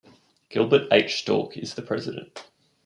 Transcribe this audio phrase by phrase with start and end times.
[0.49, 1.15] Gilbert H.
[1.19, 2.45] Stork is the president.